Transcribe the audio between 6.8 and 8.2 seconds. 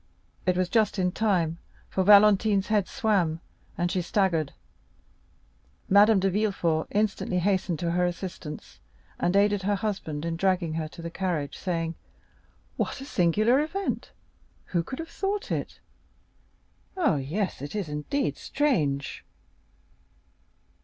instantly hastened to her